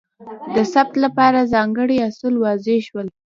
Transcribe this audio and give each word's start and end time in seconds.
د 0.55 0.57
ثبت 0.73 0.95
لپاره 1.05 1.49
ځانګړي 1.53 1.97
اصول 2.07 2.33
وضع 2.43 2.77
شول. 2.87 3.07